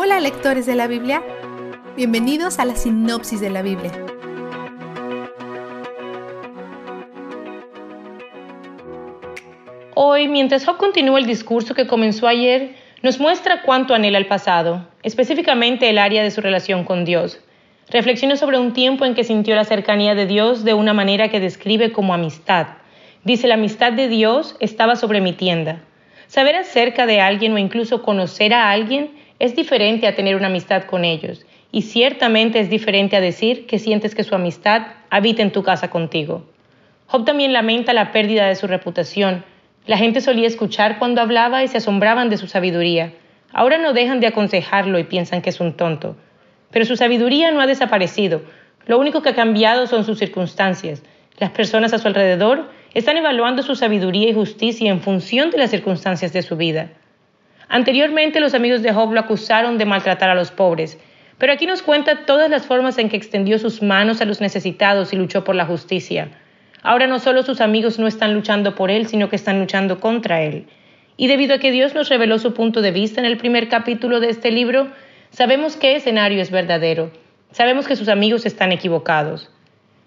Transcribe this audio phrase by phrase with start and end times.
[0.00, 1.24] Hola lectores de la Biblia,
[1.96, 3.90] bienvenidos a la sinopsis de la Biblia.
[9.96, 14.86] Hoy, mientras Job continúa el discurso que comenzó ayer, nos muestra cuánto anhela el pasado,
[15.02, 17.40] específicamente el área de su relación con Dios.
[17.90, 21.40] Reflexiona sobre un tiempo en que sintió la cercanía de Dios de una manera que
[21.40, 22.68] describe como amistad.
[23.24, 25.80] Dice, la amistad de Dios estaba sobre mi tienda.
[26.28, 30.84] Saber acerca de alguien o incluso conocer a alguien es diferente a tener una amistad
[30.84, 35.52] con ellos y ciertamente es diferente a decir que sientes que su amistad habita en
[35.52, 36.44] tu casa contigo.
[37.06, 39.44] Job también lamenta la pérdida de su reputación.
[39.86, 43.12] La gente solía escuchar cuando hablaba y se asombraban de su sabiduría.
[43.52, 46.16] Ahora no dejan de aconsejarlo y piensan que es un tonto.
[46.70, 48.42] Pero su sabiduría no ha desaparecido.
[48.86, 51.02] Lo único que ha cambiado son sus circunstancias.
[51.38, 55.70] Las personas a su alrededor están evaluando su sabiduría y justicia en función de las
[55.70, 56.90] circunstancias de su vida.
[57.68, 60.98] Anteriormente los amigos de Job lo acusaron de maltratar a los pobres,
[61.38, 65.12] pero aquí nos cuenta todas las formas en que extendió sus manos a los necesitados
[65.12, 66.30] y luchó por la justicia.
[66.82, 70.42] Ahora no solo sus amigos no están luchando por él, sino que están luchando contra
[70.42, 70.66] él.
[71.16, 74.20] Y debido a que Dios nos reveló su punto de vista en el primer capítulo
[74.20, 74.88] de este libro,
[75.30, 77.10] sabemos qué escenario es verdadero.
[77.50, 79.50] Sabemos que sus amigos están equivocados.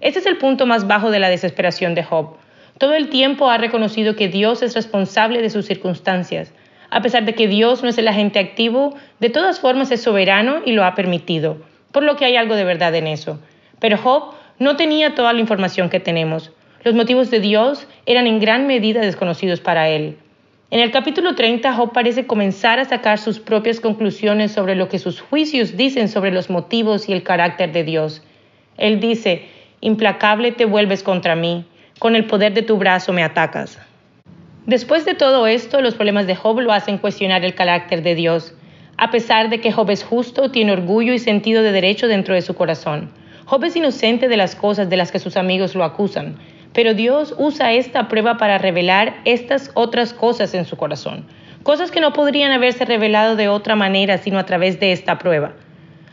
[0.00, 2.36] Este es el punto más bajo de la desesperación de Job.
[2.78, 6.52] Todo el tiempo ha reconocido que Dios es responsable de sus circunstancias,
[6.94, 10.60] a pesar de que Dios no es el agente activo, de todas formas es soberano
[10.64, 11.56] y lo ha permitido,
[11.90, 13.40] por lo que hay algo de verdad en eso.
[13.80, 16.52] Pero Job no tenía toda la información que tenemos.
[16.84, 20.18] Los motivos de Dios eran en gran medida desconocidos para él.
[20.70, 25.00] En el capítulo 30, Job parece comenzar a sacar sus propias conclusiones sobre lo que
[25.00, 28.22] sus juicios dicen sobre los motivos y el carácter de Dios.
[28.76, 29.48] Él dice,
[29.80, 31.64] implacable te vuelves contra mí,
[31.98, 33.80] con el poder de tu brazo me atacas.
[34.66, 38.54] Después de todo esto, los problemas de Job lo hacen cuestionar el carácter de Dios.
[38.96, 42.40] A pesar de que Job es justo, tiene orgullo y sentido de derecho dentro de
[42.40, 43.10] su corazón.
[43.44, 46.36] Job es inocente de las cosas de las que sus amigos lo acusan,
[46.72, 51.26] pero Dios usa esta prueba para revelar estas otras cosas en su corazón,
[51.62, 55.52] cosas que no podrían haberse revelado de otra manera sino a través de esta prueba.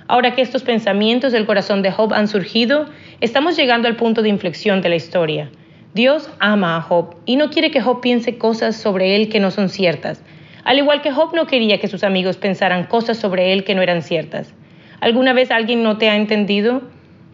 [0.09, 2.88] Ahora que estos pensamientos del corazón de Job han surgido,
[3.22, 5.50] estamos llegando al punto de inflexión de la historia.
[5.94, 9.52] Dios ama a Job y no quiere que Job piense cosas sobre él que no
[9.52, 10.24] son ciertas,
[10.63, 13.81] al igual que Job no quería que sus amigos pensaran cosas sobre él que no
[13.81, 14.53] eran ciertas.
[15.02, 16.81] ¿Alguna vez alguien no te ha entendido?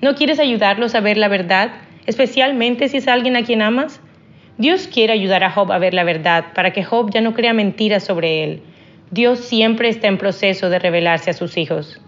[0.02, 1.72] ¿No quieres ayudarlos a ver la verdad,
[2.08, 4.02] especialmente si es alguien a quien amas?
[4.58, 7.54] Dios quiere ayudar a Job a ver la verdad para que Job ya no crea
[7.54, 8.64] mentiras sobre él.
[9.12, 12.02] Dios siempre está en proceso de revelarse a sus hijos.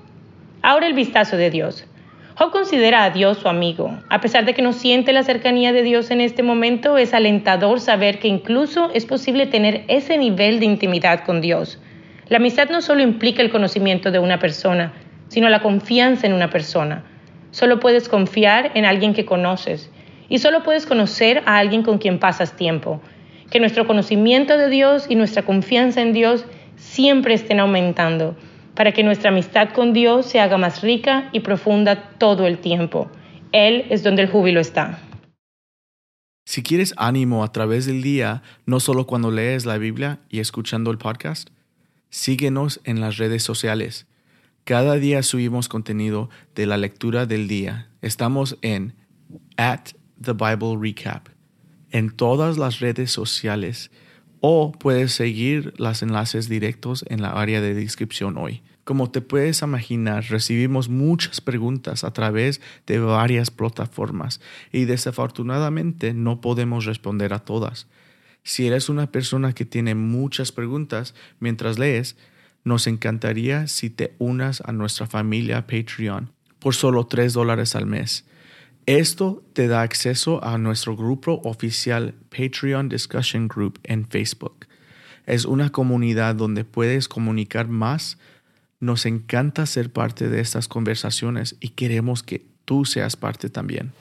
[0.64, 1.86] Ahora el vistazo de Dios.
[2.40, 4.00] Job considera a Dios su amigo.
[4.08, 7.82] A pesar de que no siente la cercanía de Dios en este momento, es alentador
[7.82, 11.82] saber que incluso es posible tener ese nivel de intimidad con Dios.
[12.30, 14.94] La amistad no solo implica el conocimiento de una persona,
[15.28, 17.04] sino la confianza en una persona.
[17.52, 19.92] Solo puedes confiar en alguien que conoces
[20.30, 23.02] y solo puedes conocer a alguien con quien pasas tiempo.
[23.52, 26.46] Que nuestro conocimiento de Dios y nuestra confianza en Dios
[26.78, 28.38] siempre estén aumentando
[28.80, 33.12] para que nuestra amistad con Dios se haga más rica y profunda todo el tiempo.
[33.52, 35.02] Él es donde el júbilo está.
[36.46, 40.92] Si quieres ánimo a través del día, no solo cuando lees la Biblia y escuchando
[40.92, 41.50] el podcast,
[42.10, 44.08] síguenos en las redes sociales.
[44.64, 47.90] Cada día subimos contenido de la lectura del día.
[48.02, 48.96] Estamos en
[49.58, 49.90] at
[50.24, 51.28] the Bible Recap
[51.92, 53.92] en todas las redes sociales
[54.40, 58.62] o puedes seguir los enlaces directos en la área de descripción hoy.
[58.90, 64.42] Como te puedes imaginar, recibimos muchas preguntas a través de varias plataformas
[64.72, 67.86] y desafortunadamente no podemos responder a todas.
[68.42, 72.18] Si eres una persona que tiene muchas preguntas mientras lees,
[72.64, 78.26] nos encantaría si te unas a nuestra familia Patreon por solo 3 dólares al mes.
[78.88, 84.66] Esto te da acceso a nuestro grupo oficial Patreon Discussion Group en Facebook.
[85.28, 88.18] Es una comunidad donde puedes comunicar más
[88.80, 93.92] nos encanta ser parte de estas conversaciones y queremos que tú seas parte también.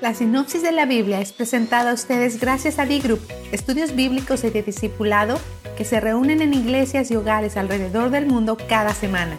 [0.00, 3.20] La sinopsis de la Biblia es presentada a ustedes gracias a B-Group,
[3.52, 5.38] estudios bíblicos y de discipulado
[5.76, 9.38] que se reúnen en iglesias y hogares alrededor del mundo cada semana.